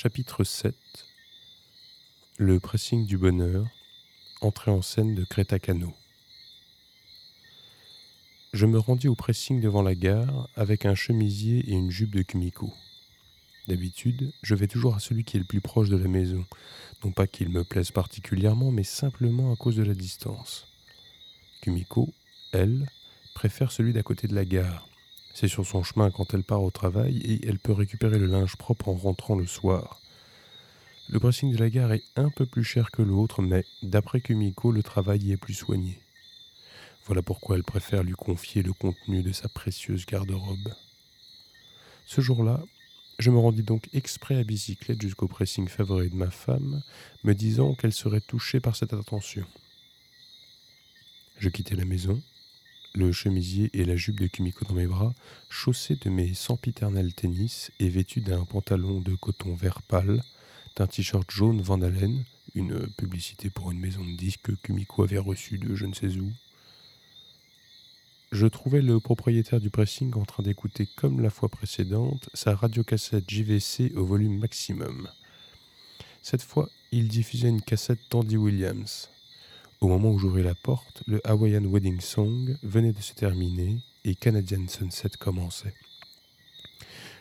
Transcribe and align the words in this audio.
Chapitre 0.00 0.44
7 0.44 0.76
Le 2.36 2.60
pressing 2.60 3.04
du 3.04 3.18
bonheur, 3.18 3.66
entrée 4.40 4.70
en 4.70 4.80
scène 4.80 5.16
de 5.16 5.24
Créta 5.24 5.58
Cano. 5.58 5.92
Je 8.52 8.66
me 8.66 8.78
rendis 8.78 9.08
au 9.08 9.16
pressing 9.16 9.60
devant 9.60 9.82
la 9.82 9.96
gare 9.96 10.48
avec 10.54 10.86
un 10.86 10.94
chemisier 10.94 11.68
et 11.68 11.72
une 11.72 11.90
jupe 11.90 12.14
de 12.14 12.22
Kumiko. 12.22 12.72
D'habitude, 13.66 14.32
je 14.44 14.54
vais 14.54 14.68
toujours 14.68 14.94
à 14.94 15.00
celui 15.00 15.24
qui 15.24 15.36
est 15.36 15.40
le 15.40 15.46
plus 15.46 15.60
proche 15.60 15.88
de 15.88 15.96
la 15.96 16.06
maison, 16.06 16.46
non 17.04 17.10
pas 17.10 17.26
qu'il 17.26 17.48
me 17.48 17.64
plaise 17.64 17.90
particulièrement, 17.90 18.70
mais 18.70 18.84
simplement 18.84 19.52
à 19.52 19.56
cause 19.56 19.74
de 19.74 19.82
la 19.82 19.94
distance. 19.94 20.68
Kumiko, 21.60 22.08
elle, 22.52 22.88
préfère 23.34 23.72
celui 23.72 23.92
d'à 23.92 24.04
côté 24.04 24.28
de 24.28 24.36
la 24.36 24.44
gare. 24.44 24.87
C'est 25.40 25.46
sur 25.46 25.64
son 25.64 25.84
chemin 25.84 26.10
quand 26.10 26.34
elle 26.34 26.42
part 26.42 26.64
au 26.64 26.72
travail 26.72 27.18
et 27.18 27.46
elle 27.46 27.60
peut 27.60 27.70
récupérer 27.72 28.18
le 28.18 28.26
linge 28.26 28.56
propre 28.56 28.88
en 28.88 28.94
rentrant 28.94 29.36
le 29.36 29.46
soir. 29.46 30.00
Le 31.08 31.20
pressing 31.20 31.52
de 31.52 31.58
la 31.58 31.70
gare 31.70 31.92
est 31.92 32.02
un 32.16 32.28
peu 32.28 32.44
plus 32.44 32.64
cher 32.64 32.90
que 32.90 33.02
l'autre, 33.02 33.40
mais 33.40 33.64
d'après 33.84 34.20
Kumiko, 34.20 34.72
le 34.72 34.82
travail 34.82 35.20
y 35.20 35.30
est 35.30 35.36
plus 35.36 35.54
soigné. 35.54 36.00
Voilà 37.06 37.22
pourquoi 37.22 37.54
elle 37.54 37.62
préfère 37.62 38.02
lui 38.02 38.14
confier 38.14 38.64
le 38.64 38.72
contenu 38.72 39.22
de 39.22 39.30
sa 39.30 39.48
précieuse 39.48 40.06
garde-robe. 40.06 40.74
Ce 42.04 42.20
jour-là, 42.20 42.60
je 43.20 43.30
me 43.30 43.38
rendis 43.38 43.62
donc 43.62 43.88
exprès 43.92 44.34
à 44.34 44.42
bicyclette 44.42 45.00
jusqu'au 45.00 45.28
pressing 45.28 45.68
favori 45.68 46.10
de 46.10 46.16
ma 46.16 46.32
femme, 46.32 46.82
me 47.22 47.32
disant 47.32 47.74
qu'elle 47.74 47.92
serait 47.92 48.22
touchée 48.22 48.58
par 48.58 48.74
cette 48.74 48.92
attention. 48.92 49.46
Je 51.38 51.48
quittai 51.48 51.76
la 51.76 51.84
maison, 51.84 52.20
le 52.94 53.12
chemisier 53.12 53.70
et 53.74 53.84
la 53.84 53.96
jupe 53.96 54.20
de 54.20 54.26
Kumiko 54.26 54.64
dans 54.64 54.74
mes 54.74 54.86
bras, 54.86 55.12
chaussé 55.48 55.96
de 55.96 56.10
mes 56.10 56.34
sempiternels 56.34 57.14
tennis 57.14 57.70
et 57.80 57.88
vêtu 57.88 58.20
d'un 58.20 58.44
pantalon 58.44 59.00
de 59.00 59.14
coton 59.14 59.54
vert 59.54 59.82
pâle, 59.82 60.22
d'un 60.76 60.86
t-shirt 60.86 61.30
jaune 61.30 61.60
Van 61.60 61.80
Halen, 61.80 62.24
une 62.54 62.88
publicité 62.96 63.50
pour 63.50 63.70
une 63.70 63.78
maison 63.78 64.04
de 64.04 64.16
disques 64.16 64.42
que 64.42 64.52
Kumiko 64.52 65.04
avait 65.04 65.18
reçue 65.18 65.58
de 65.58 65.74
je 65.74 65.86
ne 65.86 65.94
sais 65.94 66.16
où, 66.16 66.32
je 68.30 68.46
trouvais 68.46 68.82
le 68.82 69.00
propriétaire 69.00 69.58
du 69.58 69.70
pressing 69.70 70.14
en 70.14 70.24
train 70.24 70.42
d'écouter, 70.42 70.86
comme 70.96 71.22
la 71.22 71.30
fois 71.30 71.48
précédente, 71.48 72.28
sa 72.34 72.54
radiocassette 72.54 73.28
JVC 73.28 73.92
au 73.96 74.04
volume 74.04 74.38
maximum. 74.38 75.08
Cette 76.20 76.42
fois, 76.42 76.68
il 76.92 77.08
diffusait 77.08 77.48
une 77.48 77.62
cassette 77.62 78.00
Tandy 78.10 78.36
Williams. 78.36 79.08
Au 79.80 79.86
moment 79.86 80.10
où 80.10 80.18
j'ouvrais 80.18 80.42
la 80.42 80.56
porte, 80.56 81.04
le 81.06 81.24
Hawaiian 81.24 81.62
Wedding 81.62 82.00
Song 82.00 82.58
venait 82.64 82.92
de 82.92 83.00
se 83.00 83.14
terminer 83.14 83.78
et 84.04 84.16
Canadian 84.16 84.66
Sunset 84.66 85.10
commençait. 85.20 85.74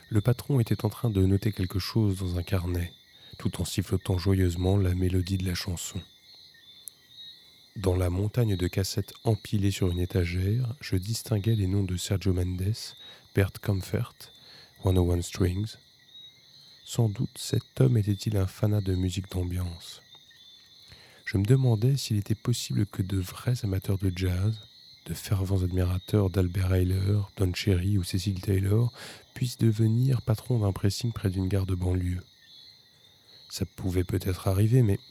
Le 0.10 0.22
patron 0.22 0.60
était 0.60 0.84
en 0.84 0.90
train 0.90 1.12
de 1.12 1.24
noter 1.24 1.52
quelque 1.52 1.78
chose 1.78 2.18
dans 2.18 2.40
un 2.40 2.42
carnet, 2.42 2.92
tout 3.38 3.62
en 3.62 3.66
sifflotant 3.66 4.18
joyeusement 4.18 4.76
la 4.76 4.96
mélodie 4.96 5.38
de 5.38 5.46
la 5.46 5.54
chanson. 5.54 6.02
Dans 7.76 7.96
la 7.96 8.10
montagne 8.10 8.56
de 8.56 8.68
cassettes 8.68 9.14
empilées 9.24 9.70
sur 9.70 9.92
une 9.92 10.00
étagère, 10.00 10.74
je 10.82 10.96
distinguais 10.96 11.56
les 11.56 11.68
noms 11.68 11.84
de 11.84 11.96
Sergio 11.96 12.34
Mendes, 12.34 12.74
Bert 13.36 13.54
Comfort, 13.62 14.16
101 14.84 15.22
Strings. 15.22 15.76
Sans 16.86 17.08
doute 17.08 17.38
cet 17.38 17.80
homme 17.80 17.98
était-il 17.98 18.36
un 18.36 18.48
fanat 18.48 18.82
de 18.82 18.96
musique 18.96 19.30
d'ambiance. 19.30 20.02
Je 21.28 21.38
me 21.38 21.44
demandais 21.44 21.98
s'il 21.98 22.16
était 22.16 22.36
possible 22.36 22.86
que 22.86 23.02
de 23.02 23.18
vrais 23.18 23.66
amateurs 23.66 23.98
de 23.98 24.14
jazz, 24.16 24.62
de 25.08 25.14
fervents 25.14 25.62
admirateurs 25.62 26.30
d'Albert 26.30 26.74
Ayler, 26.74 27.20
Don 27.36 27.54
Cherry 27.54 27.98
ou 27.98 28.04
Cecil 28.06 28.40
Taylor 28.40 28.94
puissent 29.34 29.58
devenir 29.58 30.22
patrons 30.22 30.60
d'un 30.60 30.72
pressing 30.72 31.12
près 31.12 31.30
d'une 31.30 31.50
gare 31.50 31.66
de 31.66 31.76
banlieue. 31.76 32.24
Ça 33.50 33.66
pouvait 33.66 34.06
peut-être 34.06 34.48
arriver, 34.48 34.84
mais 34.84 35.02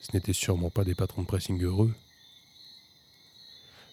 ce 0.00 0.16
n'étaient 0.16 0.32
sûrement 0.32 0.70
pas 0.70 0.84
des 0.84 0.94
patrons 0.94 1.20
de 1.20 1.26
pressing 1.26 1.62
heureux. 1.62 1.92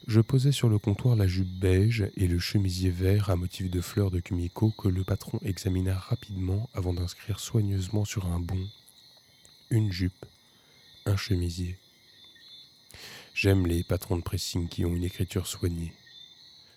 Je 0.08 0.22
posais 0.22 0.54
sur 0.54 0.70
le 0.70 0.80
comptoir 0.80 1.18
la 1.18 1.28
jupe 1.28 1.60
beige 1.60 2.10
et 2.16 2.30
le 2.30 2.40
chemisier 2.40 2.90
vert 2.90 3.30
à 3.30 3.36
motif 3.36 3.70
de 3.70 3.82
fleurs 3.82 4.12
de 4.12 4.22
Kumiko 4.22 4.72
que 4.72 4.88
le 4.88 5.04
patron 5.04 5.40
examina 5.42 6.00
rapidement 6.00 6.70
avant 6.74 6.94
d'inscrire 6.94 7.42
soigneusement 7.42 8.06
sur 8.06 8.28
un 8.28 8.40
bon 8.40 8.66
une 9.72 9.92
jupe, 9.92 10.26
un 11.06 11.18
chemisier. 11.18 11.78
J'aime 13.34 13.68
les 13.68 13.84
patrons 13.84 14.18
de 14.18 14.22
pressing 14.22 14.68
qui 14.68 14.86
ont 14.86 14.96
une 14.96 15.04
écriture 15.04 15.48
soignée. 15.48 15.94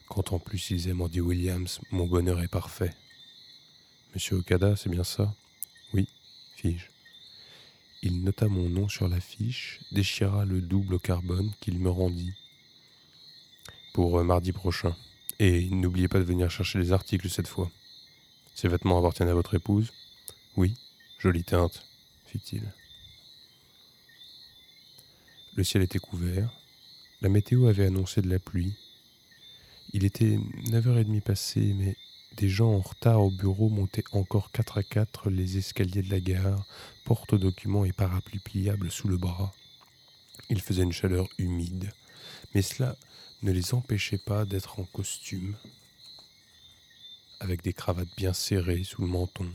Quand 0.09 0.33
en 0.33 0.39
plus 0.39 0.71
ils 0.71 0.89
aiment 0.89 1.01
Andy 1.01 1.21
Williams, 1.21 1.81
mon 1.91 2.07
bonheur 2.07 2.41
est 2.41 2.49
parfait. 2.49 2.95
Monsieur 4.15 4.37
Okada, 4.37 4.77
c'est 4.77 4.91
bien 4.91 5.05
ça? 5.05 5.35
Oui, 5.95 6.07
fis-je. 6.57 6.87
Il 8.03 8.23
nota 8.25 8.49
mon 8.49 8.69
nom 8.69 8.89
sur 8.89 9.09
l'affiche, 9.09 9.81
déchira 9.91 10.45
le 10.45 10.61
double 10.61 11.01
carbone 11.01 11.53
qu'il 11.61 11.79
me 11.79 11.91
rendit. 11.91 12.35
Pour 13.95 14.19
euh, 14.19 14.25
mardi 14.25 14.53
prochain. 14.53 14.97
Et 15.39 15.69
n'oubliez 15.71 16.09
pas 16.09 16.19
de 16.19 16.25
venir 16.25 16.51
chercher 16.51 16.79
les 16.79 16.93
articles 16.93 17.31
cette 17.31 17.49
fois. 17.49 17.71
Ces 18.55 18.69
vêtements 18.69 18.99
appartiennent 18.99 19.29
à 19.29 19.35
votre 19.35 19.55
épouse? 19.55 19.93
Oui, 20.57 20.75
jolie 21.19 21.45
teinte, 21.45 21.87
fit-il. 22.27 22.73
Le 25.55 25.65
ciel 25.65 25.83
était 25.83 25.99
couvert. 25.99 26.51
La 27.21 27.29
météo 27.29 27.67
avait 27.67 27.87
annoncé 27.87 28.23
de 28.23 28.31
la 28.31 28.39
pluie. 28.39 28.75
Il 29.93 30.05
était 30.05 30.39
9h30 30.71 31.21
passé, 31.21 31.75
mais 31.77 31.97
des 32.39 32.49
gens 32.49 32.73
en 32.73 32.81
retard 32.81 33.21
au 33.21 33.31
bureau 33.31 33.69
montaient 33.69 34.05
encore 34.13 34.51
quatre 34.51 34.79
à 34.79 34.83
quatre 34.83 35.29
les 35.29 35.59
escaliers 35.59 36.03
de 36.03 36.11
la 36.11 36.21
gare, 36.21 36.65
porte-documents 37.05 37.85
et 37.85 37.93
parapluies 37.93 38.39
pliables 38.39 38.91
sous 38.91 39.09
le 39.09 39.19
bras. 39.19 39.53
Il 40.49 40.63
faisait 40.63 40.85
une 40.85 40.93
chaleur 40.93 41.29
humide, 41.37 41.93
mais 42.55 42.63
cela 42.63 42.97
ne 43.43 43.53
les 43.53 43.75
empêchait 43.75 44.19
pas 44.19 44.47
d'être 44.47 44.81
en 44.81 44.85
costume, 44.85 45.55
avec 47.41 47.63
des 47.63 47.75
cravates 47.75 48.17
bien 48.17 48.33
serrées 48.33 48.85
sous 48.85 49.03
le 49.03 49.09
menton 49.09 49.51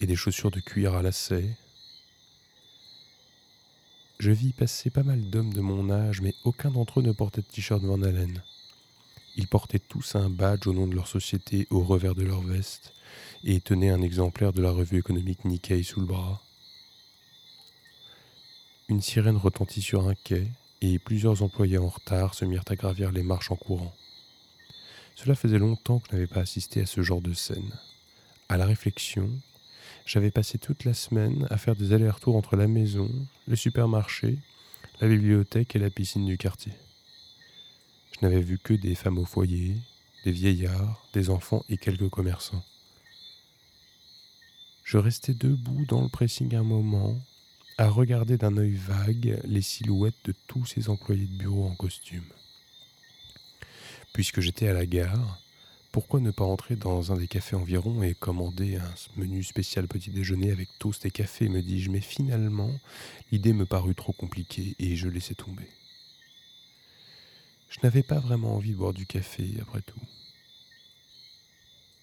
et 0.00 0.06
des 0.06 0.16
chaussures 0.16 0.50
de 0.50 0.60
cuir 0.60 0.94
à 0.94 1.02
lacets. 1.02 1.56
Je 4.22 4.30
vis 4.30 4.52
passer 4.52 4.88
pas 4.88 5.02
mal 5.02 5.20
d'hommes 5.20 5.52
de 5.52 5.60
mon 5.60 5.90
âge, 5.90 6.20
mais 6.20 6.36
aucun 6.44 6.70
d'entre 6.70 7.00
eux 7.00 7.02
ne 7.02 7.10
portait 7.10 7.40
de 7.40 7.46
t-shirt 7.48 7.82
Van 7.82 8.00
Halen. 8.00 8.40
Ils 9.34 9.48
portaient 9.48 9.80
tous 9.80 10.14
un 10.14 10.30
badge 10.30 10.68
au 10.68 10.72
nom 10.72 10.86
de 10.86 10.94
leur 10.94 11.08
société 11.08 11.66
au 11.70 11.80
revers 11.80 12.14
de 12.14 12.22
leur 12.22 12.40
veste 12.40 12.92
et 13.42 13.60
tenaient 13.60 13.90
un 13.90 14.00
exemplaire 14.00 14.52
de 14.52 14.62
la 14.62 14.70
revue 14.70 15.00
économique 15.00 15.44
Nikkei 15.44 15.82
sous 15.82 15.98
le 15.98 16.06
bras. 16.06 16.40
Une 18.88 19.02
sirène 19.02 19.36
retentit 19.36 19.82
sur 19.82 20.06
un 20.06 20.14
quai 20.14 20.46
et 20.82 21.00
plusieurs 21.00 21.42
employés 21.42 21.78
en 21.78 21.88
retard 21.88 22.34
se 22.34 22.44
mirent 22.44 22.62
à 22.68 22.76
gravir 22.76 23.10
les 23.10 23.24
marches 23.24 23.50
en 23.50 23.56
courant. 23.56 23.92
Cela 25.16 25.34
faisait 25.34 25.58
longtemps 25.58 25.98
que 25.98 26.10
je 26.12 26.14
n'avais 26.14 26.28
pas 26.28 26.42
assisté 26.42 26.82
à 26.82 26.86
ce 26.86 27.02
genre 27.02 27.22
de 27.22 27.32
scène. 27.32 27.72
À 28.48 28.56
la 28.56 28.66
réflexion, 28.66 29.28
j'avais 30.06 30.30
passé 30.30 30.58
toute 30.58 30.84
la 30.84 30.94
semaine 30.94 31.46
à 31.50 31.58
faire 31.58 31.76
des 31.76 31.92
allers-retours 31.92 32.36
entre 32.36 32.56
la 32.56 32.68
maison, 32.68 33.10
le 33.46 33.56
supermarché, 33.56 34.38
la 35.00 35.08
bibliothèque 35.08 35.76
et 35.76 35.78
la 35.78 35.90
piscine 35.90 36.26
du 36.26 36.36
quartier. 36.36 36.72
Je 38.12 38.26
n'avais 38.26 38.40
vu 38.40 38.58
que 38.58 38.74
des 38.74 38.94
femmes 38.94 39.18
au 39.18 39.24
foyer, 39.24 39.76
des 40.24 40.32
vieillards, 40.32 41.06
des 41.12 41.30
enfants 41.30 41.64
et 41.68 41.76
quelques 41.76 42.08
commerçants. 42.08 42.64
Je 44.84 44.98
restais 44.98 45.34
debout 45.34 45.86
dans 45.86 46.02
le 46.02 46.08
pressing 46.08 46.54
un 46.54 46.62
moment, 46.62 47.18
à 47.78 47.88
regarder 47.88 48.36
d'un 48.36 48.56
œil 48.58 48.74
vague 48.74 49.40
les 49.44 49.62
silhouettes 49.62 50.24
de 50.24 50.34
tous 50.46 50.66
ces 50.66 50.88
employés 50.88 51.26
de 51.26 51.36
bureau 51.36 51.66
en 51.66 51.74
costume. 51.74 52.24
Puisque 54.12 54.40
j'étais 54.40 54.68
à 54.68 54.74
la 54.74 54.84
gare, 54.84 55.40
pourquoi 55.92 56.20
ne 56.20 56.30
pas 56.30 56.44
entrer 56.44 56.74
dans 56.74 57.12
un 57.12 57.16
des 57.16 57.28
cafés 57.28 57.54
environ 57.54 58.02
et 58.02 58.14
commander 58.14 58.76
un 58.76 58.94
menu 59.16 59.44
spécial 59.44 59.86
petit 59.86 60.10
déjeuner 60.10 60.50
avec 60.50 60.70
toast 60.78 61.04
et 61.04 61.10
café, 61.10 61.50
me 61.50 61.60
dis-je, 61.60 61.90
mais 61.90 62.00
finalement, 62.00 62.72
l'idée 63.30 63.52
me 63.52 63.66
parut 63.66 63.94
trop 63.94 64.14
compliquée 64.14 64.74
et 64.78 64.96
je 64.96 65.08
laissai 65.08 65.34
tomber. 65.34 65.68
Je 67.68 67.78
n'avais 67.82 68.02
pas 68.02 68.20
vraiment 68.20 68.56
envie 68.56 68.72
de 68.72 68.76
boire 68.76 68.94
du 68.94 69.06
café, 69.06 69.50
après 69.60 69.82
tout. 69.82 70.00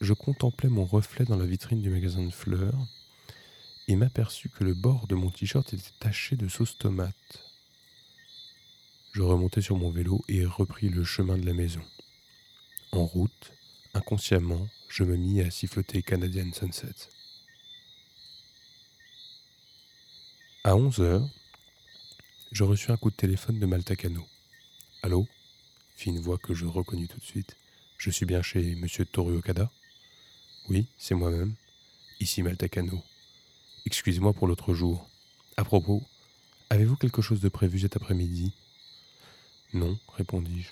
Je 0.02 0.14
contemplais 0.14 0.70
mon 0.70 0.86
reflet 0.86 1.26
dans 1.26 1.38
la 1.38 1.48
vitrine 1.48 1.82
du 1.82 1.90
magasin 1.90 2.24
de 2.24 2.32
fleurs 2.32 2.88
et 3.88 3.96
m'aperçus 3.96 4.50
que 4.50 4.64
le 4.64 4.76
bord 4.76 5.08
de 5.08 5.16
mon 5.16 5.32
t-shirt 5.32 5.74
était 5.74 5.84
taché 6.00 6.36
de 6.36 6.48
sauce 6.48 6.78
tomate. 6.78 7.44
Je 9.14 9.24
remontai 9.24 9.62
sur 9.62 9.78
mon 9.78 9.90
vélo 9.90 10.24
et 10.28 10.46
repris 10.46 10.90
le 10.90 11.04
chemin 11.04 11.40
de 11.40 11.46
la 11.46 11.54
maison. 11.54 11.82
En 12.92 13.06
route, 13.06 13.52
inconsciemment, 14.00 14.66
je 14.88 15.04
me 15.04 15.18
mis 15.18 15.42
à 15.42 15.52
siffloter 15.52 16.02
Canadian 16.02 16.54
Sunset. 16.54 16.96
À 20.64 20.76
11 20.76 21.02
heures, 21.02 21.30
je 22.54 22.64
reçus 22.64 22.92
un 22.92 22.98
coup 22.98 23.10
de 23.10 23.16
téléphone 23.16 23.60
de 23.60 23.66
Maltacano. 23.66 24.26
Allô? 25.04 25.28
Fit 25.98 26.12
une 26.12 26.22
voix 26.22 26.38
que 26.38 26.54
je 26.54 26.66
reconnus 26.66 27.10
tout 27.10 27.20
de 27.20 27.26
suite. 27.26 27.58
Je 27.98 28.10
suis 28.10 28.26
bien 28.26 28.42
chez 28.42 28.76
Monsieur 28.76 29.04
Toru 29.04 29.36
Okada? 29.36 29.70
Oui, 30.70 30.88
c'est 30.98 31.16
moi-même. 31.16 31.56
Ici 32.22 32.42
Maltacano. 32.42 33.04
excusez-moi 33.86 34.32
pour 34.32 34.48
l'autre 34.48 34.74
jour. 34.74 35.10
À 35.58 35.66
propos, 35.66 36.02
avez-vous 36.70 36.96
quelque 36.96 37.22
chose 37.22 37.42
de 37.42 37.50
prévu 37.50 37.80
cet 37.80 37.98
après-midi? 37.98 38.54
Non, 39.74 40.00
répondis-je. 40.16 40.70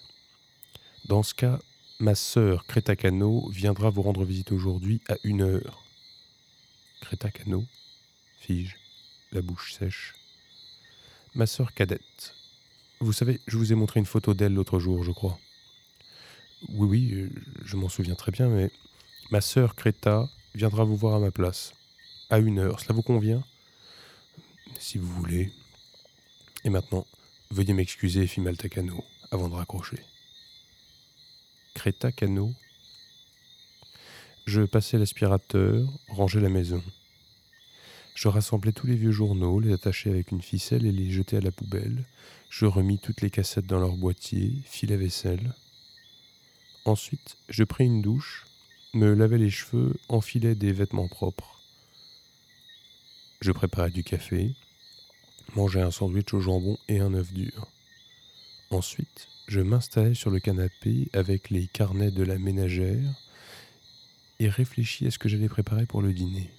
Dans 1.09 1.23
ce 1.23 1.33
cas, 1.33 1.59
ma 1.99 2.13
sœur 2.13 2.65
Crétacano 2.65 3.49
viendra 3.49 3.89
vous 3.89 4.03
rendre 4.03 4.23
visite 4.23 4.51
aujourd'hui 4.51 5.01
à 5.09 5.15
une 5.23 5.41
heure. 5.41 5.83
Crétacano 7.01 7.65
fis-je, 8.39 8.75
la 9.31 9.41
bouche 9.41 9.73
sèche. 9.73 10.13
Ma 11.35 11.47
sœur 11.47 11.73
cadette. 11.73 12.35
Vous 12.99 13.13
savez, 13.13 13.41
je 13.47 13.57
vous 13.57 13.71
ai 13.71 13.75
montré 13.75 13.99
une 13.99 14.05
photo 14.05 14.33
d'elle 14.33 14.53
l'autre 14.53 14.79
jour, 14.79 15.03
je 15.03 15.11
crois. 15.11 15.37
Oui, 16.69 16.87
oui, 17.13 17.29
je 17.65 17.75
m'en 17.75 17.89
souviens 17.89 18.15
très 18.15 18.31
bien, 18.31 18.47
mais 18.47 18.71
ma 19.31 19.41
sœur 19.41 19.75
Créta 19.75 20.29
viendra 20.55 20.83
vous 20.83 20.95
voir 20.95 21.15
à 21.15 21.19
ma 21.19 21.31
place. 21.31 21.73
À 22.29 22.39
une 22.39 22.59
heure, 22.59 22.79
cela 22.79 22.93
vous 22.93 23.03
convient? 23.03 23.43
Si 24.79 24.97
vous 24.97 25.07
voulez. 25.07 25.51
Et 26.63 26.69
maintenant, 26.69 27.05
veuillez 27.51 27.73
m'excuser, 27.73 28.25
fit 28.27 28.41
Maltacano, 28.41 29.03
avant 29.31 29.49
de 29.49 29.55
raccrocher. 29.55 29.99
Créta 31.77 32.11
Cano. 32.11 32.55
Je 34.47 34.63
passais 34.63 34.97
l'aspirateur, 34.97 35.87
rangeais 36.07 36.41
la 36.41 36.49
maison. 36.49 36.81
Je 38.15 38.27
rassemblais 38.27 38.71
tous 38.71 38.87
les 38.87 38.95
vieux 38.95 39.11
journaux, 39.11 39.59
les 39.59 39.73
attachais 39.73 40.09
avec 40.09 40.31
une 40.31 40.41
ficelle 40.41 40.87
et 40.87 40.91
les 40.91 41.11
jetais 41.11 41.37
à 41.37 41.41
la 41.41 41.51
poubelle. 41.51 42.03
Je 42.49 42.65
remis 42.65 42.97
toutes 42.97 43.21
les 43.21 43.29
cassettes 43.29 43.67
dans 43.67 43.79
leur 43.79 43.95
boîtier, 43.95 44.53
fis 44.65 44.87
la 44.87 44.97
vaisselle. 44.97 45.53
Ensuite, 46.85 47.37
je 47.47 47.63
pris 47.63 47.85
une 47.85 48.01
douche, 48.01 48.47
me 48.95 49.13
lavais 49.13 49.37
les 49.37 49.51
cheveux, 49.51 49.93
enfilais 50.09 50.55
des 50.55 50.71
vêtements 50.71 51.07
propres. 51.07 51.61
Je 53.39 53.51
préparais 53.51 53.91
du 53.91 54.03
café, 54.03 54.55
mangeais 55.55 55.81
un 55.81 55.91
sandwich 55.91 56.33
au 56.33 56.39
jambon 56.41 56.79
et 56.87 56.99
un 57.01 57.13
œuf 57.13 57.31
dur. 57.31 57.67
Ensuite, 58.69 59.27
je 59.47 59.61
m'installais 59.61 60.13
sur 60.13 60.29
le 60.29 60.39
canapé 60.39 61.07
avec 61.13 61.49
les 61.49 61.67
carnets 61.67 62.11
de 62.11 62.23
la 62.23 62.37
ménagère 62.37 63.13
et 64.39 64.49
réfléchis 64.49 65.07
à 65.07 65.11
ce 65.11 65.17
que 65.17 65.29
j'allais 65.29 65.47
préparer 65.47 65.85
pour 65.85 66.01
le 66.01 66.13
dîner. 66.13 66.51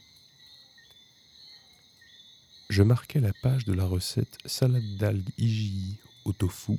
Je 2.70 2.82
marquais 2.82 3.20
la 3.20 3.32
page 3.42 3.64
de 3.64 3.72
la 3.72 3.84
recette 3.84 4.38
salade 4.44 4.96
d'algues 4.96 5.30
IGI 5.38 5.96
au 6.24 6.32
tofu, 6.32 6.78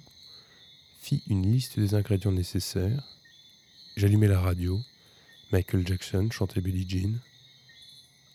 fis 0.99 1.23
une 1.27 1.51
liste 1.51 1.79
des 1.79 1.95
ingrédients 1.95 2.31
nécessaires, 2.31 3.03
j'allumais 3.95 4.27
la 4.27 4.39
radio, 4.39 4.79
Michael 5.51 5.87
Jackson 5.87 6.29
chantait 6.31 6.61
Billie 6.61 6.87
Jean. 6.87 7.19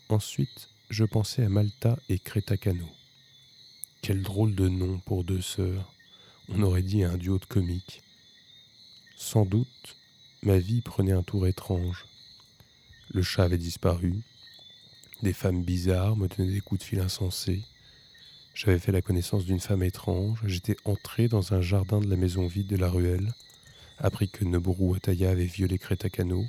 Ensuite, 0.08 0.68
je 0.90 1.04
pensais 1.04 1.44
à 1.44 1.48
Malta 1.48 1.96
et 2.08 2.18
Crétacano. 2.18 2.88
Quel 4.02 4.22
drôle 4.22 4.54
de 4.54 4.68
nom 4.68 4.98
pour 4.98 5.22
deux 5.22 5.40
sœurs. 5.40 5.93
On 6.48 6.62
aurait 6.62 6.82
dit 6.82 7.04
un 7.04 7.16
duo 7.16 7.38
de 7.38 7.44
comiques. 7.44 8.02
Sans 9.16 9.44
doute, 9.44 9.96
ma 10.42 10.58
vie 10.58 10.82
prenait 10.82 11.12
un 11.12 11.22
tour 11.22 11.46
étrange. 11.46 12.04
Le 13.12 13.22
chat 13.22 13.44
avait 13.44 13.58
disparu, 13.58 14.22
des 15.24 15.32
femmes 15.32 15.62
bizarres 15.62 16.16
me 16.16 16.28
tenaient 16.28 16.52
des 16.52 16.60
coups 16.60 16.80
de 16.80 16.84
fil 16.84 17.00
insensés. 17.00 17.62
J'avais 18.54 18.78
fait 18.78 18.92
la 18.92 19.00
connaissance 19.00 19.46
d'une 19.46 19.58
femme 19.58 19.82
étrange. 19.82 20.38
J'étais 20.44 20.76
entré 20.84 21.28
dans 21.28 21.54
un 21.54 21.62
jardin 21.62 21.98
de 21.98 22.08
la 22.08 22.16
maison 22.16 22.46
vide 22.46 22.66
de 22.66 22.76
la 22.76 22.90
ruelle, 22.90 23.32
appris 23.98 24.28
que 24.28 24.44
Noboru 24.44 24.96
Ataya 24.96 25.30
avait 25.30 25.46
violé 25.46 25.78
Crétacano. 25.78 26.44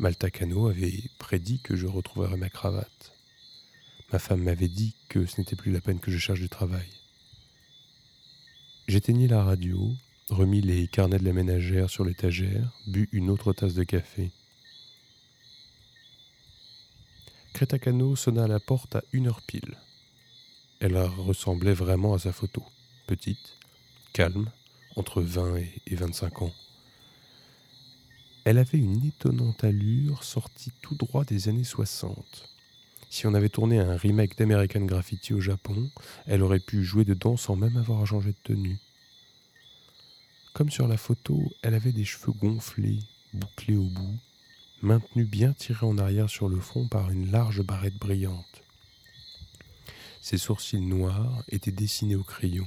Maltacano 0.00 0.66
avait 0.66 1.04
prédit 1.18 1.60
que 1.60 1.76
je 1.76 1.86
retrouverais 1.86 2.36
ma 2.36 2.50
cravate. 2.50 3.12
Ma 4.12 4.18
femme 4.18 4.42
m'avait 4.42 4.66
dit 4.66 4.96
que 5.08 5.26
ce 5.26 5.40
n'était 5.40 5.56
plus 5.56 5.70
la 5.70 5.80
peine 5.80 6.00
que 6.00 6.10
je 6.10 6.18
cherche 6.18 6.40
du 6.40 6.48
travail. 6.48 6.95
J'éteignis 8.88 9.26
la 9.26 9.42
radio, 9.42 9.92
remis 10.30 10.60
les 10.60 10.86
carnets 10.86 11.18
de 11.18 11.24
la 11.24 11.32
ménagère 11.32 11.90
sur 11.90 12.04
l'étagère, 12.04 12.70
bu 12.86 13.08
une 13.10 13.30
autre 13.30 13.52
tasse 13.52 13.74
de 13.74 13.82
café. 13.82 14.30
Crétacano 17.52 18.14
sonna 18.14 18.44
à 18.44 18.46
la 18.46 18.60
porte 18.60 18.94
à 18.94 19.02
une 19.12 19.26
heure 19.26 19.42
pile. 19.42 19.76
Elle 20.78 20.96
ressemblait 20.96 21.74
vraiment 21.74 22.14
à 22.14 22.20
sa 22.20 22.32
photo. 22.32 22.62
Petite, 23.08 23.54
calme, 24.12 24.48
entre 24.94 25.20
20 25.20 25.56
et 25.88 25.96
25 25.96 26.42
ans. 26.42 26.52
Elle 28.44 28.58
avait 28.58 28.78
une 28.78 29.04
étonnante 29.04 29.64
allure 29.64 30.22
sortie 30.22 30.70
tout 30.80 30.94
droit 30.94 31.24
des 31.24 31.48
années 31.48 31.64
60. 31.64 32.55
Si 33.08 33.26
on 33.26 33.34
avait 33.34 33.48
tourné 33.48 33.78
un 33.78 33.96
remake 33.96 34.36
d'American 34.36 34.84
Graffiti 34.84 35.32
au 35.32 35.40
Japon, 35.40 35.90
elle 36.26 36.42
aurait 36.42 36.60
pu 36.60 36.84
jouer 36.84 37.04
dedans 37.04 37.36
sans 37.36 37.56
même 37.56 37.76
avoir 37.76 38.02
à 38.02 38.04
changer 38.04 38.30
de 38.30 38.42
tenue. 38.42 38.78
Comme 40.52 40.70
sur 40.70 40.88
la 40.88 40.96
photo, 40.96 41.42
elle 41.62 41.74
avait 41.74 41.92
des 41.92 42.04
cheveux 42.04 42.32
gonflés, 42.32 42.98
bouclés 43.32 43.76
au 43.76 43.84
bout, 43.84 44.18
maintenu 44.82 45.24
bien 45.24 45.52
tiré 45.52 45.86
en 45.86 45.98
arrière 45.98 46.30
sur 46.30 46.48
le 46.48 46.60
front 46.60 46.88
par 46.88 47.10
une 47.10 47.30
large 47.30 47.62
barrette 47.62 47.98
brillante. 47.98 48.62
Ses 50.20 50.38
sourcils 50.38 50.80
noirs 50.80 51.44
étaient 51.48 51.70
dessinés 51.70 52.16
au 52.16 52.24
crayon. 52.24 52.66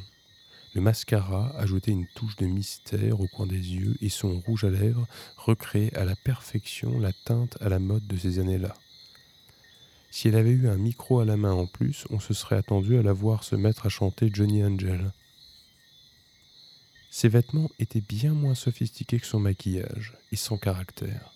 Le 0.75 0.81
mascara 0.81 1.51
ajoutait 1.57 1.91
une 1.91 2.07
touche 2.15 2.36
de 2.38 2.45
mystère 2.45 3.19
au 3.19 3.27
coin 3.27 3.47
des 3.47 3.56
yeux 3.56 3.95
et 4.01 4.09
son 4.09 4.39
rouge 4.39 4.63
à 4.63 4.69
lèvres 4.69 5.07
recréait 5.36 5.94
à 5.95 6.06
la 6.06 6.15
perfection 6.15 7.00
la 7.00 7.12
teinte 7.12 7.57
à 7.59 7.69
la 7.69 7.80
mode 7.80 8.06
de 8.07 8.18
ces 8.18 8.39
années-là. 8.39 8.74
Si 10.12 10.28
elle 10.28 10.36
avait 10.36 10.50
eu 10.50 10.68
un 10.68 10.78
micro 10.78 11.20
à 11.20 11.26
la 11.26 11.38
main 11.38 11.54
en 11.54 11.68
plus, 11.68 12.06
on 12.10 12.20
se 12.20 12.34
serait 12.34 12.58
attendu 12.58 12.98
à 12.98 13.04
la 13.04 13.14
voir 13.14 13.44
se 13.44 13.56
mettre 13.56 13.86
à 13.86 13.90
chanter 13.90 14.30
Johnny 14.34 14.64
Angel. 14.64 15.12
Ses 17.12 17.30
vêtements 17.30 17.70
étaient 17.80 18.02
bien 18.02 18.34
moins 18.34 18.56
sophistiqués 18.56 19.20
que 19.20 19.28
son 19.28 19.40
maquillage 19.40 20.16
et 20.32 20.36
sans 20.36 20.58
caractère 20.58 21.34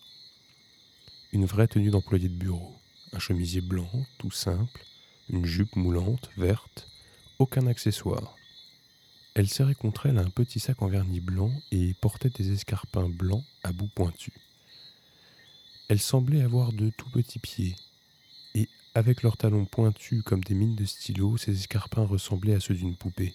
une 1.34 1.46
vraie 1.46 1.66
tenue 1.66 1.90
d'employé 1.90 2.28
de 2.28 2.34
bureau, 2.34 2.72
un 3.12 3.18
chemisier 3.18 3.60
blanc, 3.60 3.90
tout 4.18 4.30
simple, 4.30 4.84
une 5.28 5.44
jupe 5.44 5.74
moulante, 5.74 6.30
verte, 6.36 6.86
aucun 7.40 7.66
accessoire. 7.66 8.36
Elle 9.34 9.48
serrait 9.48 9.74
contre 9.74 10.06
elle 10.06 10.18
un 10.18 10.30
petit 10.30 10.60
sac 10.60 10.80
en 10.80 10.86
vernis 10.86 11.20
blanc 11.20 11.50
et 11.72 11.92
portait 11.94 12.30
des 12.30 12.52
escarpins 12.52 13.08
blancs 13.08 13.44
à 13.64 13.72
bout 13.72 13.88
pointu. 13.88 14.32
Elle 15.88 16.00
semblait 16.00 16.42
avoir 16.42 16.72
de 16.72 16.90
tout 16.90 17.10
petits 17.10 17.40
pieds, 17.40 17.74
avec 18.94 19.22
leurs 19.22 19.36
talons 19.36 19.64
pointus 19.64 20.22
comme 20.22 20.42
des 20.42 20.54
mines 20.54 20.76
de 20.76 20.84
stylo, 20.84 21.36
ses 21.36 21.52
escarpins 21.52 22.04
ressemblaient 22.04 22.54
à 22.54 22.60
ceux 22.60 22.74
d'une 22.74 22.96
poupée. 22.96 23.34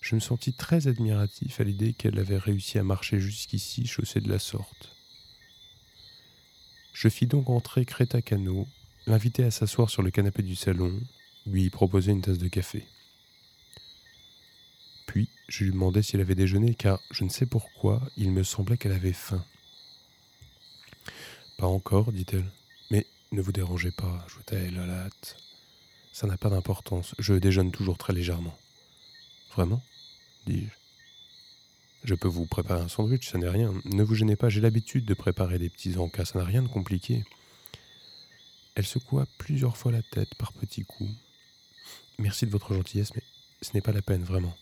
Je 0.00 0.14
me 0.14 0.20
sentis 0.20 0.54
très 0.54 0.86
admiratif 0.86 1.60
à 1.60 1.64
l'idée 1.64 1.92
qu'elle 1.92 2.18
avait 2.18 2.38
réussi 2.38 2.78
à 2.78 2.82
marcher 2.82 3.20
jusqu'ici 3.20 3.86
chaussée 3.86 4.20
de 4.20 4.30
la 4.30 4.38
sorte. 4.38 4.96
Je 6.94 7.08
fis 7.08 7.26
donc 7.26 7.50
entrer 7.50 7.84
Créta 7.84 8.22
Cano, 8.22 8.66
l'inviter 9.06 9.44
à 9.44 9.50
s'asseoir 9.50 9.90
sur 9.90 10.02
le 10.02 10.10
canapé 10.10 10.42
du 10.42 10.56
salon, 10.56 10.98
lui 11.46 11.68
proposer 11.68 12.12
une 12.12 12.22
tasse 12.22 12.38
de 12.38 12.48
café. 12.48 12.86
Puis 15.06 15.28
je 15.48 15.64
lui 15.64 15.72
demandai 15.72 16.02
s'il 16.02 16.20
avait 16.20 16.34
déjeuné, 16.34 16.74
car 16.74 17.00
je 17.10 17.24
ne 17.24 17.28
sais 17.28 17.46
pourquoi, 17.46 18.00
il 18.16 18.30
me 18.32 18.44
semblait 18.44 18.78
qu'elle 18.78 18.92
avait 18.92 19.12
faim. 19.12 19.44
Pas 21.58 21.66
encore, 21.66 22.12
dit-elle. 22.12 22.50
Ne 23.32 23.42
vous 23.42 23.52
dérangez 23.52 23.92
pas, 23.92 24.24
ajouta-elle 24.26 24.78
à 24.78 24.86
la 24.86 25.04
hâte. 25.04 25.36
Ça 26.12 26.26
n'a 26.26 26.36
pas 26.36 26.50
d'importance, 26.50 27.14
je 27.18 27.34
déjeune 27.34 27.70
toujours 27.70 27.96
très 27.96 28.12
légèrement. 28.12 28.56
Vraiment? 29.54 29.82
dis-je. 30.46 30.74
Je 32.02 32.14
peux 32.14 32.28
vous 32.28 32.46
préparer 32.46 32.80
un 32.80 32.88
sandwich, 32.88 33.28
ça 33.28 33.38
n'est 33.38 33.48
rien. 33.48 33.72
Ne 33.84 34.02
vous 34.02 34.14
gênez 34.14 34.34
pas, 34.34 34.48
j'ai 34.48 34.60
l'habitude 34.60 35.04
de 35.04 35.14
préparer 35.14 35.58
des 35.58 35.68
petits 35.68 35.96
encas, 35.98 36.24
ça 36.24 36.38
n'a 36.38 36.44
rien 36.44 36.62
de 36.62 36.68
compliqué. 36.68 37.24
Elle 38.74 38.86
secoua 38.86 39.26
plusieurs 39.38 39.76
fois 39.76 39.92
la 39.92 40.02
tête 40.02 40.34
par 40.36 40.52
petits 40.52 40.84
coups. 40.84 41.10
Merci 42.18 42.46
de 42.46 42.50
votre 42.50 42.74
gentillesse, 42.74 43.14
mais 43.14 43.22
ce 43.62 43.70
n'est 43.74 43.82
pas 43.82 43.92
la 43.92 44.02
peine, 44.02 44.24
vraiment. 44.24 44.56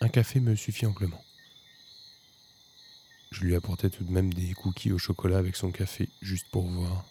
Un 0.00 0.08
café 0.08 0.40
me 0.40 0.54
suffit 0.54 0.86
amplement. 0.86 1.22
Je 3.30 3.44
lui 3.44 3.54
apportai 3.56 3.90
tout 3.90 4.04
de 4.04 4.12
même 4.12 4.32
des 4.32 4.54
cookies 4.54 4.92
au 4.92 4.98
chocolat 4.98 5.38
avec 5.38 5.56
son 5.56 5.70
café, 5.70 6.08
juste 6.20 6.46
pour 6.50 6.66
voir. 6.66 7.04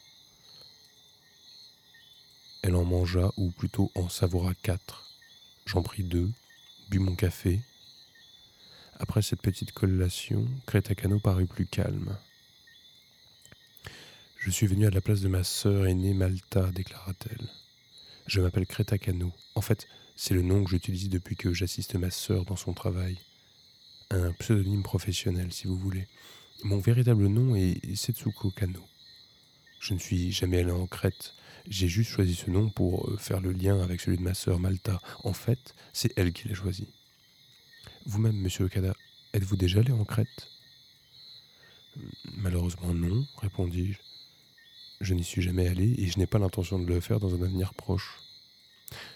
Elle 2.61 2.75
en 2.75 2.85
mangea, 2.85 3.31
ou 3.37 3.51
plutôt 3.51 3.91
en 3.95 4.09
savoura 4.09 4.53
quatre. 4.55 5.07
J'en 5.65 5.81
pris 5.81 6.03
deux, 6.03 6.29
bus 6.89 6.99
mon 6.99 7.15
café, 7.15 7.61
après 9.01 9.23
cette 9.23 9.41
petite 9.41 9.71
collation, 9.71 10.47
Crétacano 10.67 11.17
parut 11.17 11.47
plus 11.47 11.65
calme. 11.65 12.15
Je 14.37 14.51
suis 14.51 14.67
venu 14.67 14.85
à 14.85 14.91
la 14.91 15.01
place 15.01 15.21
de 15.21 15.27
ma 15.27 15.43
sœur 15.43 15.87
aînée 15.87 16.13
Malta, 16.13 16.69
déclara-t-elle. 16.69 17.47
Je 18.27 18.41
m'appelle 18.41 18.67
Crétacano. 18.67 19.31
En 19.55 19.61
fait, 19.61 19.87
c'est 20.15 20.35
le 20.35 20.43
nom 20.43 20.63
que 20.63 20.69
j'utilise 20.69 21.09
depuis 21.09 21.35
que 21.35 21.51
j'assiste 21.51 21.95
ma 21.95 22.11
sœur 22.11 22.45
dans 22.45 22.55
son 22.55 22.73
travail. 22.73 23.17
Un 24.11 24.33
pseudonyme 24.33 24.83
professionnel, 24.83 25.51
si 25.51 25.65
vous 25.65 25.77
voulez. 25.77 26.07
Mon 26.63 26.77
véritable 26.77 27.25
nom 27.25 27.55
est 27.55 27.95
Setsuko 27.95 28.51
Kano. 28.51 28.85
Je 29.79 29.95
ne 29.95 29.99
suis 29.99 30.31
jamais 30.31 30.59
allé 30.59 30.71
en 30.71 30.85
Crète. 30.85 31.33
J'ai 31.67 31.87
juste 31.87 32.11
choisi 32.11 32.35
ce 32.35 32.49
nom 32.49 32.69
pour 32.69 33.09
euh, 33.09 33.17
faire 33.17 33.39
le 33.39 33.51
lien 33.51 33.81
avec 33.81 34.01
celui 34.01 34.17
de 34.17 34.23
ma 34.23 34.33
sœur 34.33 34.59
Malta. 34.59 34.99
En 35.23 35.33
fait, 35.33 35.75
c'est 35.93 36.11
elle 36.17 36.33
qui 36.33 36.47
l'a 36.47 36.55
choisi. 36.55 36.87
Vous-même, 38.05 38.35
monsieur 38.35 38.65
Okada, 38.65 38.95
êtes-vous 39.33 39.57
déjà 39.57 39.79
allé 39.79 39.91
en 39.91 40.03
Crète? 40.03 40.47
Malheureusement 42.37 42.93
non, 42.93 43.25
répondis-je. 43.37 43.99
Je 45.01 45.13
n'y 45.13 45.23
suis 45.23 45.41
jamais 45.41 45.67
allé 45.67 45.95
et 45.97 46.07
je 46.07 46.17
n'ai 46.19 46.27
pas 46.27 46.39
l'intention 46.39 46.79
de 46.79 46.85
le 46.85 46.99
faire 46.99 47.19
dans 47.19 47.33
un 47.33 47.41
avenir 47.41 47.73
proche. 47.73 48.19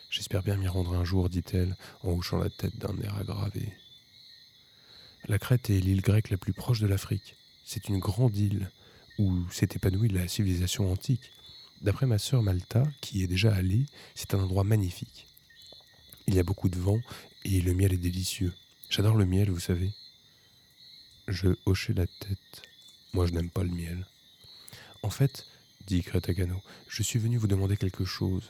J'espère 0.09 0.43
bien 0.43 0.55
m'y 0.55 0.67
rendre 0.67 0.93
un 0.93 1.03
jour, 1.03 1.29
dit-elle, 1.29 1.75
en 2.03 2.11
hochant 2.11 2.37
la 2.37 2.49
tête 2.49 2.77
d'un 2.77 2.97
air 2.99 3.15
aggravé. 3.17 3.73
La 5.27 5.39
Crète 5.39 5.69
est 5.69 5.79
l'île 5.79 6.01
grecque 6.01 6.29
la 6.29 6.37
plus 6.37 6.53
proche 6.53 6.79
de 6.79 6.87
l'Afrique. 6.87 7.35
C'est 7.65 7.89
une 7.89 7.99
grande 7.99 8.37
île 8.37 8.69
où 9.17 9.49
s'est 9.49 9.69
épanouie 9.75 10.09
la 10.09 10.27
civilisation 10.27 10.91
antique. 10.91 11.31
D'après 11.82 12.05
ma 12.05 12.17
sœur 12.17 12.41
Malta, 12.41 12.84
qui 13.01 13.24
est 13.24 13.27
déjà 13.27 13.53
allée, 13.53 13.86
c'est 14.15 14.34
un 14.34 14.39
endroit 14.39 14.63
magnifique. 14.63 15.27
Il 16.27 16.34
y 16.34 16.39
a 16.39 16.44
beaucoup 16.44 16.70
de 16.70 16.79
vent 16.79 17.00
et 17.44 17.62
le 17.62 17.74
miel 17.74 17.94
est 17.94 17.98
délicieux. 17.98 18.53
J'adore 18.89 19.15
le 19.15 19.25
miel, 19.25 19.51
vous 19.51 19.60
savez. 19.60 19.91
Je 21.27 21.55
hochai 21.65 21.94
la 21.94 22.08
tête. 22.08 22.62
Moi, 23.13 23.25
je 23.27 23.34
n'aime 23.34 23.50
pas 23.50 23.63
le 23.63 23.70
miel. 23.70 24.08
En 25.03 25.10
fait, 25.10 25.46
dit 25.86 26.01
Kretagano, 26.01 26.62
je 26.88 27.03
suis 27.03 27.20
venu 27.20 27.38
vous 27.38 27.48
demander 27.48 27.77
quelque 27.77 28.05
chose. 28.05 28.50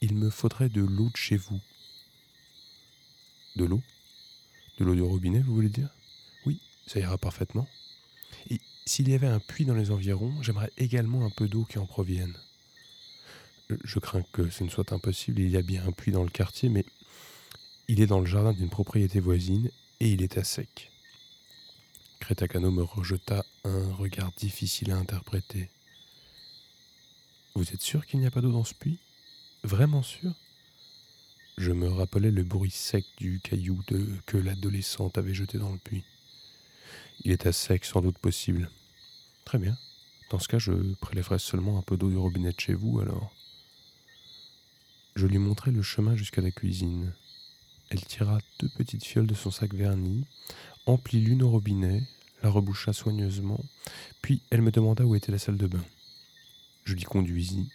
Il 0.00 0.14
me 0.14 0.30
faudrait 0.30 0.68
de 0.68 0.80
l'eau 0.80 1.10
de 1.10 1.16
chez 1.16 1.36
vous. 1.36 1.60
De 3.56 3.64
l'eau? 3.64 3.82
De 4.78 4.84
l'eau 4.84 4.94
du 4.94 5.02
robinet, 5.02 5.40
vous 5.40 5.54
voulez 5.54 5.68
dire? 5.68 5.90
Oui, 6.46 6.60
ça 6.86 7.00
ira 7.00 7.18
parfaitement. 7.18 7.66
S'il 8.88 9.10
y 9.10 9.14
avait 9.14 9.26
un 9.26 9.38
puits 9.38 9.66
dans 9.66 9.74
les 9.74 9.90
environs, 9.90 10.32
j'aimerais 10.42 10.72
également 10.78 11.26
un 11.26 11.28
peu 11.28 11.46
d'eau 11.46 11.64
qui 11.64 11.78
en 11.78 11.84
provienne. 11.84 12.34
Je 13.84 13.98
crains 13.98 14.22
que 14.32 14.48
ce 14.48 14.64
ne 14.64 14.70
soit 14.70 14.94
impossible, 14.94 15.42
il 15.42 15.50
y 15.50 15.58
a 15.58 15.62
bien 15.62 15.86
un 15.86 15.92
puits 15.92 16.10
dans 16.10 16.24
le 16.24 16.30
quartier, 16.30 16.70
mais 16.70 16.86
il 17.88 18.00
est 18.00 18.06
dans 18.06 18.18
le 18.18 18.24
jardin 18.24 18.54
d'une 18.54 18.70
propriété 18.70 19.20
voisine 19.20 19.70
et 20.00 20.08
il 20.08 20.22
est 20.22 20.38
à 20.38 20.42
sec. 20.42 20.90
Crétacano 22.18 22.70
me 22.70 22.82
rejeta 22.82 23.44
un 23.64 23.92
regard 23.92 24.32
difficile 24.38 24.90
à 24.92 24.96
interpréter. 24.96 25.68
Vous 27.56 27.70
êtes 27.74 27.82
sûr 27.82 28.06
qu'il 28.06 28.20
n'y 28.20 28.26
a 28.26 28.30
pas 28.30 28.40
d'eau 28.40 28.52
dans 28.52 28.64
ce 28.64 28.72
puits? 28.72 29.00
Vraiment 29.64 30.02
sûr? 30.02 30.32
Je 31.58 31.72
me 31.72 31.90
rappelais 31.90 32.30
le 32.30 32.42
bruit 32.42 32.70
sec 32.70 33.04
du 33.18 33.38
caillou 33.40 33.82
que 34.24 34.38
l'adolescente 34.38 35.18
avait 35.18 35.34
jeté 35.34 35.58
dans 35.58 35.72
le 35.72 35.78
puits. 35.78 36.04
Il 37.24 37.32
est 37.32 37.46
à 37.46 37.52
sec, 37.52 37.84
sans 37.84 38.00
doute 38.00 38.18
possible. 38.18 38.70
Très 39.44 39.58
bien. 39.58 39.76
Dans 40.30 40.38
ce 40.38 40.48
cas, 40.48 40.58
je 40.58 40.72
prélèverai 41.00 41.38
seulement 41.38 41.78
un 41.78 41.82
peu 41.82 41.96
d'eau 41.96 42.10
du 42.10 42.16
robinet 42.16 42.52
de 42.52 42.60
chez 42.60 42.74
vous, 42.74 43.00
alors. 43.00 43.32
Je 45.16 45.26
lui 45.26 45.38
montrai 45.38 45.70
le 45.70 45.82
chemin 45.82 46.16
jusqu'à 46.16 46.42
la 46.42 46.50
cuisine. 46.50 47.12
Elle 47.90 48.04
tira 48.04 48.38
deux 48.60 48.68
petites 48.76 49.04
fioles 49.04 49.26
de 49.26 49.34
son 49.34 49.50
sac 49.50 49.72
verni, 49.74 50.26
emplit 50.86 51.20
l'une 51.20 51.42
au 51.42 51.50
robinet, 51.50 52.02
la 52.42 52.50
reboucha 52.50 52.92
soigneusement, 52.92 53.64
puis 54.22 54.42
elle 54.50 54.62
me 54.62 54.70
demanda 54.70 55.04
où 55.04 55.14
était 55.14 55.32
la 55.32 55.38
salle 55.38 55.56
de 55.56 55.66
bain. 55.66 55.84
Je 56.84 56.94
l'y 56.94 57.04
conduisis. 57.04 57.68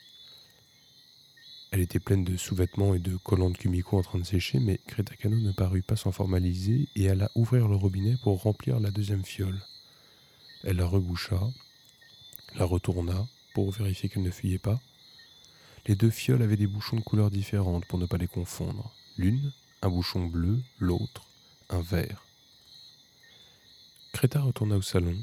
Elle 1.74 1.82
était 1.82 2.00
pleine 2.00 2.24
de 2.24 2.38
sous-vêtements 2.38 2.94
et 2.94 3.00
de 3.00 3.18
collants 3.18 3.50
de 3.50 3.58
Kumiko 3.58 3.98
en 3.98 4.04
train 4.04 4.20
de 4.20 4.24
sécher, 4.24 4.60
mais 4.60 4.80
Kretakano 4.86 5.38
ne 5.38 5.52
parut 5.52 5.82
pas 5.82 5.96
s'en 5.96 6.12
formaliser 6.12 6.88
et 6.96 7.10
alla 7.10 7.32
ouvrir 7.34 7.68
le 7.68 7.76
robinet 7.76 8.16
pour 8.22 8.44
remplir 8.44 8.80
la 8.80 8.92
deuxième 8.92 9.26
fiole. 9.26 9.60
Elle 10.64 10.78
la 10.78 10.86
reboucha, 10.86 11.42
la 12.58 12.66
retourna 12.66 13.28
pour 13.56 13.72
vérifier 13.72 14.08
qu'elle 14.08 14.22
ne 14.22 14.30
fuyait 14.30 14.60
pas. 14.60 14.80
Les 15.88 15.96
deux 15.96 16.12
fioles 16.12 16.44
avaient 16.44 16.58
des 16.58 16.68
bouchons 16.68 16.98
de 16.98 17.02
couleurs 17.02 17.32
différentes 17.32 17.88
pour 17.88 17.98
ne 17.98 18.06
pas 18.06 18.18
les 18.18 18.28
confondre. 18.28 18.94
L'une, 19.18 19.52
un 19.82 19.90
bouchon 19.90 20.28
bleu, 20.28 20.62
l'autre, 20.78 21.24
un 21.72 21.82
vert. 21.82 22.24
Créta 24.12 24.42
retourna 24.42 24.78
au 24.78 24.84
salon, 24.84 25.18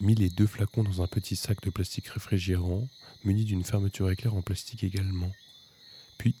mit 0.00 0.14
les 0.14 0.30
deux 0.30 0.46
flacons 0.46 0.84
dans 0.84 1.02
un 1.02 1.06
petit 1.06 1.36
sac 1.36 1.60
de 1.60 1.68
plastique 1.68 2.08
réfrigérant, 2.08 2.88
muni 3.24 3.44
d'une 3.44 3.62
fermeture 3.62 4.10
éclair 4.10 4.34
en 4.34 4.40
plastique 4.40 4.84
également. 4.84 5.30
Puis, 6.18 6.34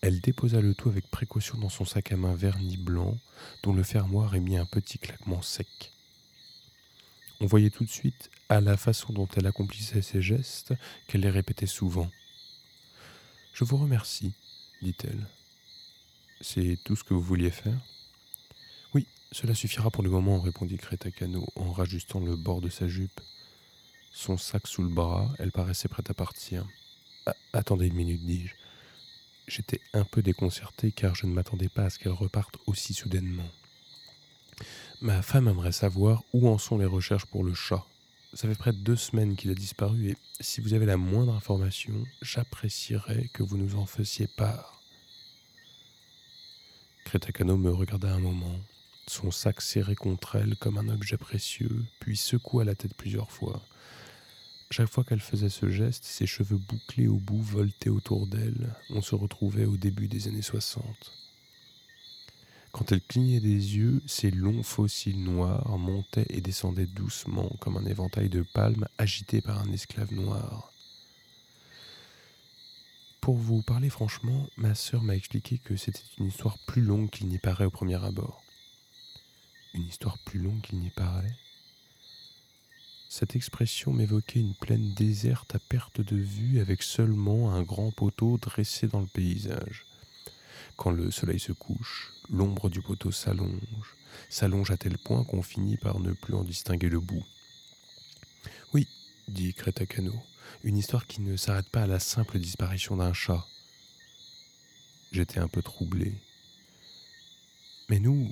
elle 0.00 0.20
déposa 0.20 0.60
le 0.60 0.74
tout 0.74 0.88
avec 0.88 1.08
précaution 1.10 1.56
dans 1.58 1.68
son 1.68 1.84
sac 1.84 2.12
à 2.12 2.16
main 2.16 2.34
verni 2.34 2.76
blanc, 2.76 3.16
dont 3.62 3.72
le 3.72 3.82
fermoir 3.82 4.34
émit 4.34 4.56
un 4.56 4.66
petit 4.66 4.98
claquement 4.98 5.42
sec. 5.42 5.92
On 7.40 7.46
voyait 7.46 7.70
tout 7.70 7.84
de 7.84 7.90
suite, 7.90 8.30
à 8.48 8.60
la 8.60 8.76
façon 8.76 9.12
dont 9.12 9.28
elle 9.36 9.46
accomplissait 9.46 10.02
ses 10.02 10.22
gestes, 10.22 10.74
qu'elle 11.06 11.22
les 11.22 11.30
répétait 11.30 11.66
souvent. 11.66 12.10
Je 13.54 13.64
vous 13.64 13.76
remercie, 13.76 14.32
dit-elle. 14.82 15.26
C'est 16.40 16.78
tout 16.84 16.96
ce 16.96 17.04
que 17.04 17.14
vous 17.14 17.22
vouliez 17.22 17.50
faire 17.50 17.78
Oui, 18.94 19.06
cela 19.32 19.54
suffira 19.54 19.90
pour 19.90 20.02
le 20.02 20.10
moment, 20.10 20.40
répondit 20.40 20.76
Crétacano 20.76 21.46
en 21.56 21.72
rajustant 21.72 22.20
le 22.20 22.36
bord 22.36 22.60
de 22.60 22.68
sa 22.68 22.88
jupe. 22.88 23.20
Son 24.12 24.36
sac 24.36 24.66
sous 24.66 24.82
le 24.82 24.88
bras, 24.88 25.32
elle 25.38 25.50
paraissait 25.50 25.88
prête 25.88 26.10
à 26.10 26.14
partir. 26.14 26.66
Ah, 27.26 27.34
attendez 27.52 27.86
une 27.86 27.94
minute, 27.94 28.24
dis-je. 28.24 28.54
J'étais 29.46 29.80
un 29.92 30.04
peu 30.04 30.22
déconcerté 30.22 30.90
car 30.90 31.14
je 31.14 31.26
ne 31.26 31.32
m'attendais 31.32 31.68
pas 31.68 31.84
à 31.84 31.90
ce 31.90 31.98
qu'elle 31.98 32.12
reparte 32.12 32.56
aussi 32.66 32.94
soudainement. 32.94 33.48
Ma 35.00 35.22
femme 35.22 35.48
aimerait 35.48 35.72
savoir 35.72 36.22
où 36.32 36.48
en 36.48 36.58
sont 36.58 36.78
les 36.78 36.86
recherches 36.86 37.26
pour 37.26 37.44
le 37.44 37.54
chat. 37.54 37.84
Ça 38.32 38.48
fait 38.48 38.54
près 38.54 38.72
de 38.72 38.78
deux 38.78 38.96
semaines 38.96 39.36
qu'il 39.36 39.50
a 39.50 39.54
disparu 39.54 40.10
et 40.10 40.16
si 40.40 40.60
vous 40.60 40.74
avez 40.74 40.86
la 40.86 40.96
moindre 40.96 41.34
information, 41.34 42.04
j'apprécierais 42.22 43.28
que 43.32 43.42
vous 43.42 43.58
nous 43.58 43.76
en 43.76 43.86
fassiez 43.86 44.26
part. 44.26 44.82
Crétacano 47.04 47.56
me 47.56 47.70
regarda 47.70 48.12
un 48.12 48.18
moment, 48.18 48.58
son 49.06 49.30
sac 49.30 49.60
serré 49.60 49.94
contre 49.94 50.36
elle 50.36 50.56
comme 50.56 50.78
un 50.78 50.88
objet 50.88 51.18
précieux, 51.18 51.84
puis 52.00 52.16
secoua 52.16 52.64
la 52.64 52.74
tête 52.74 52.94
plusieurs 52.94 53.30
fois. 53.30 53.62
Chaque 54.76 54.90
fois 54.90 55.04
qu'elle 55.04 55.20
faisait 55.20 55.50
ce 55.50 55.70
geste, 55.70 56.02
ses 56.02 56.26
cheveux 56.26 56.56
bouclés 56.56 57.06
au 57.06 57.14
bout 57.14 57.40
voltaient 57.40 57.90
autour 57.90 58.26
d'elle. 58.26 58.74
On 58.90 59.02
se 59.02 59.14
retrouvait 59.14 59.66
au 59.66 59.76
début 59.76 60.08
des 60.08 60.26
années 60.26 60.42
60. 60.42 60.84
Quand 62.72 62.90
elle 62.90 63.00
clignait 63.00 63.38
des 63.38 63.76
yeux, 63.76 64.02
ses 64.08 64.32
longs 64.32 64.64
fossiles 64.64 65.22
noirs 65.22 65.78
montaient 65.78 66.26
et 66.28 66.40
descendaient 66.40 66.88
doucement 66.88 67.50
comme 67.60 67.76
un 67.76 67.86
éventail 67.86 68.28
de 68.28 68.44
palmes 68.52 68.88
agité 68.98 69.40
par 69.40 69.60
un 69.60 69.70
esclave 69.70 70.12
noir. 70.12 70.72
Pour 73.20 73.36
vous 73.36 73.62
parler 73.62 73.90
franchement, 73.90 74.48
ma 74.56 74.74
sœur 74.74 75.04
m'a 75.04 75.14
expliqué 75.14 75.58
que 75.58 75.76
c'était 75.76 76.02
une 76.18 76.26
histoire 76.26 76.58
plus 76.66 76.82
longue 76.82 77.10
qu'il 77.10 77.28
n'y 77.28 77.38
paraît 77.38 77.66
au 77.66 77.70
premier 77.70 78.04
abord. 78.04 78.42
Une 79.72 79.86
histoire 79.86 80.18
plus 80.18 80.40
longue 80.40 80.62
qu'il 80.62 80.80
n'y 80.80 80.90
paraît? 80.90 81.36
Cette 83.16 83.36
expression 83.36 83.92
m'évoquait 83.92 84.40
une 84.40 84.56
plaine 84.56 84.92
déserte 84.94 85.54
à 85.54 85.60
perte 85.60 86.00
de 86.00 86.16
vue 86.16 86.58
avec 86.58 86.82
seulement 86.82 87.54
un 87.54 87.62
grand 87.62 87.92
poteau 87.92 88.38
dressé 88.38 88.88
dans 88.88 88.98
le 88.98 89.06
paysage. 89.06 89.86
Quand 90.76 90.90
le 90.90 91.12
soleil 91.12 91.38
se 91.38 91.52
couche, 91.52 92.12
l'ombre 92.28 92.68
du 92.68 92.82
poteau 92.82 93.12
s'allonge, 93.12 93.94
s'allonge 94.28 94.72
à 94.72 94.76
tel 94.76 94.98
point 94.98 95.22
qu'on 95.22 95.42
finit 95.42 95.76
par 95.76 96.00
ne 96.00 96.12
plus 96.12 96.34
en 96.34 96.42
distinguer 96.42 96.88
le 96.88 96.98
bout. 96.98 97.24
Oui, 98.72 98.88
dit 99.28 99.54
Crétacano, 99.54 100.20
une 100.64 100.76
histoire 100.76 101.06
qui 101.06 101.20
ne 101.20 101.36
s'arrête 101.36 101.70
pas 101.70 101.82
à 101.82 101.86
la 101.86 102.00
simple 102.00 102.40
disparition 102.40 102.96
d'un 102.96 103.12
chat. 103.12 103.46
J'étais 105.12 105.38
un 105.38 105.46
peu 105.46 105.62
troublé. 105.62 106.14
Mais 107.88 108.00
nous, 108.00 108.28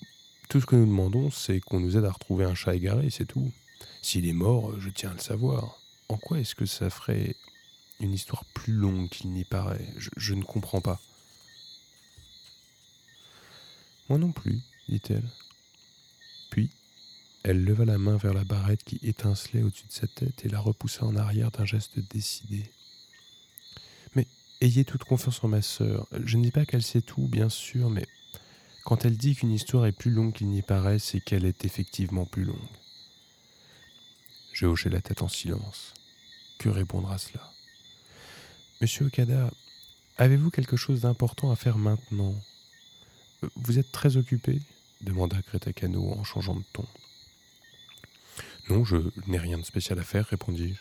tout 0.49 0.61
ce 0.61 0.67
que 0.67 0.75
nous 0.75 0.87
demandons, 0.87 1.31
c'est 1.31 1.61
qu'on 1.61 1.79
nous 1.79 1.97
aide 1.97 2.05
à 2.05 2.11
retrouver 2.11 2.47
un 2.47 2.57
chat 2.57 2.75
égaré, 2.75 3.11
c'est 3.11 3.27
tout. 3.27 3.53
S'il 4.03 4.27
est 4.27 4.33
mort, 4.33 4.79
je 4.81 4.91
tiens 4.91 5.11
à 5.11 5.15
le 5.15 5.21
savoir. 5.21 5.79
En 6.09 6.17
quoi 6.17 6.41
est-ce 6.41 6.57
que 6.57 6.67
ça 6.67 6.91
ferait 6.91 7.37
une 8.01 8.13
histoire 8.13 8.45
plus 8.47 8.73
longue 8.73 9.09
qu'il 9.09 9.31
n'y 9.31 9.45
paraît? 9.45 9.87
Je, 10.17 10.35
ne 10.35 10.43
comprends 10.43 10.81
pas. 10.81 11.01
Moi 14.09 14.19
non 14.19 14.33
plus, 14.33 14.61
dit-elle. 14.89 15.27
Puis, 16.51 16.69
elle 17.45 17.65
leva 17.65 17.85
la 17.85 17.97
main 17.97 18.17
vers 18.17 18.35
la 18.35 18.45
barrette 18.45 18.83
qui 18.83 18.99
étincelait 19.03 19.63
au-dessus 19.63 19.87
de 19.87 19.93
sa 19.93 20.09
tête 20.09 20.45
et 20.45 20.49
la 20.49 20.61
repoussa 20.61 21.05
en 21.05 21.17
arrière 21.17 21.53
d'un 21.53 21.65
geste 21.65 21.99
décidé. 22.11 22.69
Mais 24.17 24.27
ayez 24.61 24.85
toute 24.85 25.05
confiance 25.05 25.43
en 25.45 25.49
ma 25.49 25.63
sœur. 25.63 26.09
Je 26.25 26.37
ne 26.37 26.43
dis 26.43 26.51
pas 26.51 26.67
qu'elle 26.67 26.83
sait 26.83 27.03
tout, 27.03 27.29
bien 27.29 27.49
sûr, 27.49 27.89
mais 27.89 28.07
quand 28.85 29.05
elle 29.05 29.17
dit 29.17 29.37
qu'une 29.37 29.53
histoire 29.53 29.87
est 29.87 29.93
plus 29.93 30.11
longue 30.11 30.33
qu'il 30.33 30.49
n'y 30.49 30.63
paraît, 30.63 30.99
c'est 30.99 31.21
qu'elle 31.21 31.45
est 31.45 31.65
effectivement 31.65 32.27
plus 32.27 32.45
longue. 32.45 32.59
Je 34.63 34.69
hochai 34.69 34.91
la 34.91 35.01
tête 35.01 35.23
en 35.23 35.29
silence. 35.29 35.93
Que 36.59 36.69
répondre 36.69 37.11
à 37.11 37.19
cela? 37.19 37.53
Monsieur 38.81 39.07
Okada, 39.07 39.51
avez-vous 40.19 40.51
quelque 40.51 40.77
chose 40.77 41.01
d'important 41.01 41.51
à 41.51 41.57
faire 41.57 41.79
maintenant? 41.79 42.33
Vous 43.57 43.81
êtes 43.81 43.91
très 43.91 44.17
occupé? 44.17 44.63
demanda 45.01 45.43
Crétacano 45.43 46.13
en 46.13 46.23
changeant 46.23 46.55
de 46.55 46.63
ton. 46.73 46.87
Non, 48.71 48.85
je 48.85 48.99
n'ai 49.27 49.39
rien 49.39 49.59
de 49.59 49.65
spécial 49.65 49.99
à 49.99 50.05
faire, 50.05 50.27
répondis-je. 50.27 50.79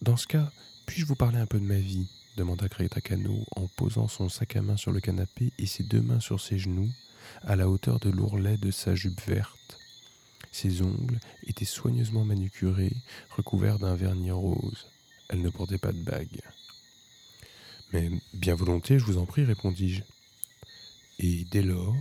Dans 0.00 0.16
ce 0.16 0.26
cas, 0.26 0.50
puis-je 0.86 1.04
vous 1.04 1.16
parler 1.16 1.36
un 1.36 1.44
peu 1.44 1.60
de 1.60 1.66
ma 1.66 1.80
vie? 1.80 2.08
demanda 2.38 2.66
Greta 2.66 3.02
Cano 3.02 3.44
en 3.56 3.66
posant 3.66 4.08
son 4.08 4.30
sac 4.30 4.56
à 4.56 4.62
main 4.62 4.78
sur 4.78 4.90
le 4.90 5.00
canapé 5.00 5.52
et 5.58 5.66
ses 5.66 5.82
deux 5.82 6.00
mains 6.00 6.20
sur 6.20 6.40
ses 6.40 6.58
genoux, 6.58 6.88
à 7.42 7.56
la 7.56 7.68
hauteur 7.68 8.00
de 8.00 8.08
l'ourlet 8.08 8.56
de 8.56 8.70
sa 8.70 8.94
jupe 8.94 9.20
verte. 9.26 9.81
Ses 10.52 10.82
ongles 10.82 11.18
étaient 11.46 11.64
soigneusement 11.64 12.24
manucurés, 12.24 12.94
recouverts 13.30 13.78
d'un 13.78 13.94
vernis 13.94 14.30
rose. 14.30 14.86
Elle 15.28 15.40
ne 15.40 15.48
portait 15.48 15.78
pas 15.78 15.92
de 15.92 16.02
bague. 16.02 16.42
Mais 17.92 18.10
bien 18.34 18.54
volontiers, 18.54 18.98
je 18.98 19.04
vous 19.04 19.18
en 19.18 19.26
prie, 19.26 19.44
répondis-je. 19.44 20.02
Et 21.18 21.44
dès 21.50 21.62
lors, 21.62 21.96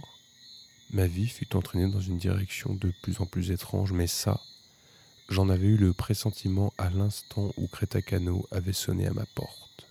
ma 0.92 1.08
vie 1.08 1.28
fut 1.28 1.56
entraînée 1.56 1.90
dans 1.90 2.02
une 2.02 2.18
direction 2.18 2.74
de 2.76 2.94
plus 3.02 3.20
en 3.22 3.26
plus 3.26 3.52
étrange, 3.52 3.94
mais 3.94 4.08
ça, 4.08 4.42
j'en 5.30 5.50
avais 5.50 5.68
eu 5.68 5.78
le 5.78 5.94
pressentiment 5.94 6.74
à 6.78 6.90
l'instant 6.90 7.54
où 7.58 7.68
Crétacano 7.68 8.46
avait 8.52 8.74
sonné 8.74 9.08
à 9.08 9.14
ma 9.14 9.26
porte. 9.26 9.88